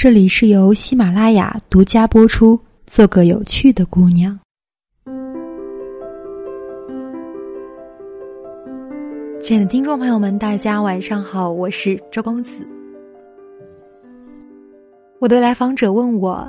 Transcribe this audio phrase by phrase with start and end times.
[0.00, 2.56] 这里是由喜马拉雅独家播出。
[2.86, 4.38] 做个有趣的姑娘。
[9.40, 12.64] 亲爱的听众朋友们，大家晚上好，我是周公子。
[15.18, 16.48] 我的来访者问我，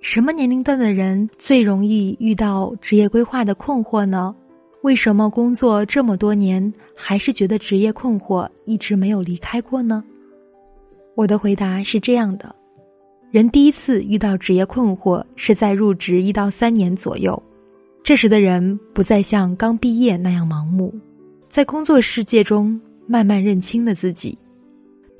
[0.00, 4.34] 什么年龄段的人最容易遇到职业规划的困惑呢？
[4.82, 10.02] 为什么工作这么多年，还是觉得职业困惑一直没有离开过呢？
[11.14, 12.56] 我的回答是这样的。
[13.30, 17.40] 人第一次遇到职业困惑是在入职一到三年左右，
[18.02, 20.94] 这时的人不再像刚毕业那样盲目，
[21.50, 24.36] 在工作世界中慢慢认清了自己，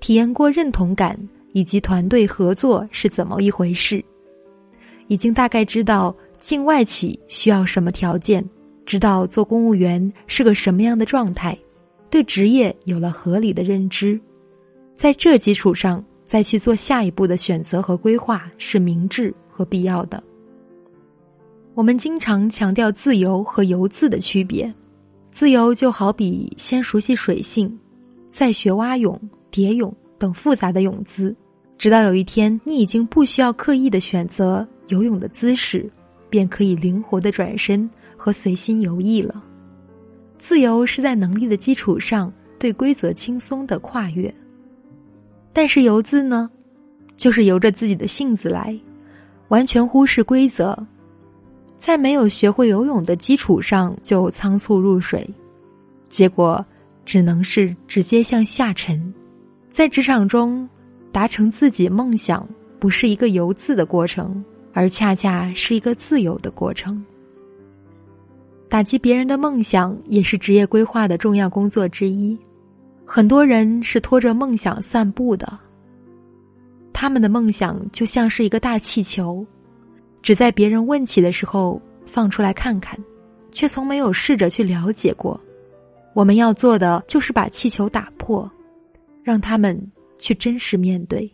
[0.00, 1.18] 体验过认同感
[1.52, 4.02] 以及团队合作是怎么一回事，
[5.08, 8.42] 已经大概知道进外企需要什么条件，
[8.86, 11.54] 知道做公务员是个什么样的状态，
[12.08, 14.18] 对职业有了合理的认知，
[14.96, 16.02] 在这基础上。
[16.28, 20.22] 再去做下一步的选择和规划是明智和必要的。
[21.74, 24.72] 我们经常强调自由和游自的区别，
[25.32, 27.78] 自由就好比先熟悉水性，
[28.30, 29.18] 再学蛙泳、
[29.50, 31.34] 蝶泳等复杂的泳姿，
[31.78, 35.90] 直到有一天你已经不需要刻意的选择游泳的姿势，
[36.28, 39.42] 便可以灵活的转身和随心游弋了。
[40.36, 44.34] 自由是在能力的基础上对规则轻松的跨越。
[45.52, 46.50] 但是游资呢，
[47.16, 48.78] 就是由着自己的性子来，
[49.48, 50.78] 完全忽视规则，
[51.78, 55.28] 在没有学会游泳的基础上就仓促入水，
[56.08, 56.64] 结果
[57.04, 59.12] 只能是直接向下沉。
[59.70, 60.68] 在职场中，
[61.10, 67.04] 达成自己梦想不是一个游字的过程，而恰恰是一个自由的过程。
[68.68, 72.38] 打击别人的梦想也是职业规划的重要工作之一。
[73.10, 75.58] 很多人是拖着梦想散步的，
[76.92, 79.44] 他们的梦想就像是一个大气球，
[80.20, 83.02] 只在别人问起的时候放出来看看，
[83.50, 85.40] 却从没有试着去了解过。
[86.12, 88.48] 我们要做的就是把气球打破，
[89.22, 91.32] 让他们去真实面对。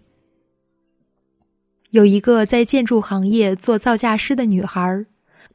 [1.91, 5.05] 有一个在建筑行业做造价师的女孩，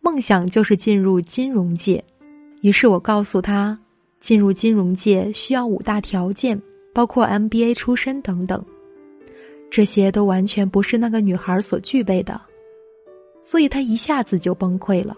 [0.02, 2.03] 梦想就是进入金融界，
[2.59, 3.79] 于是我告诉她。
[4.19, 6.62] 进入金融界需要五大条件，
[6.94, 8.63] 包括 MBA 出身等等，
[9.69, 12.40] 这些都完全不是那个女孩所具备的，
[13.40, 15.16] 所以她一下子就崩溃了。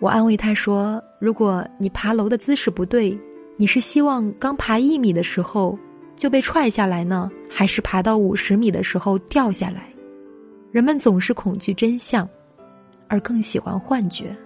[0.00, 3.16] 我安慰她说：“如果你爬楼的姿势不对，
[3.56, 5.78] 你是希望刚爬一米的时候
[6.16, 9.88] 就被踹下来呢，还是爬到五十米的时候掉下来？
[10.72, 12.28] 人们总是恐惧真相，
[13.06, 14.36] 而更喜欢幻觉。”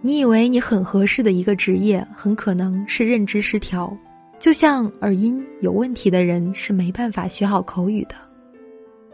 [0.00, 3.92] 你以为你很合适的一个职业，很可能是认知失调。
[4.38, 8.14] 就像耳音有问题的人是没办法学好口语的。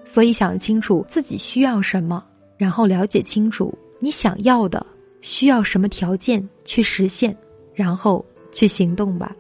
[0.05, 2.23] 所以想清楚自己需要什么，
[2.59, 4.85] 然后了解清楚你想要的
[5.23, 7.35] 需要什么条件去实现，
[7.75, 8.23] 然后
[8.53, 9.35] 去行动吧。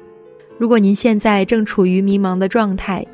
[0.56, 3.04] 如果您现在正处于迷茫的状态，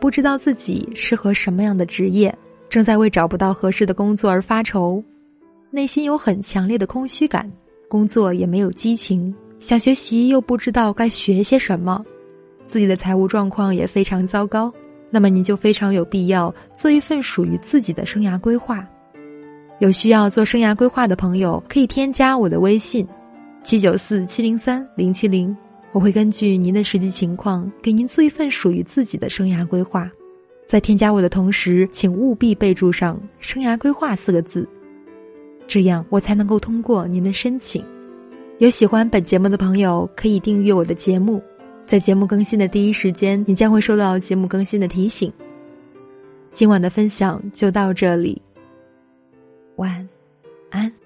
[0.00, 2.34] 不知道自己适合什么样的职业，
[2.70, 5.04] 正在为找不到合适的工作而发愁，
[5.70, 7.50] 内心有很强烈的空虚感。
[7.88, 12.04] 工作也没有激情，想学习又不知道该学些什么，
[12.66, 14.72] 自己的财务状况也非常糟糕，
[15.10, 18.86] 那么您就非常有必要做一份属于自己的生涯规划。
[19.80, 23.06] 有需要做生涯规划的朋友，可以添加我的微信：
[23.62, 25.54] 七九四七零三零七零，
[25.92, 30.10] 我会根据您的实际情况给您做一份属于自己的生涯规划。
[30.66, 34.66] 在添加我的同时，请务必备注上“生涯规划”四个字。
[35.66, 37.84] 这样我才能够通过您的申请。
[38.58, 41.42] 有喜欢本节目的朋友可以订阅我的节目，
[41.86, 45.32] 在节目更新的第一时间，你将会收到节目更新的提醒。
[46.52, 48.40] 今晚的分享就到这里，
[49.76, 50.08] 晚
[50.70, 51.03] 安。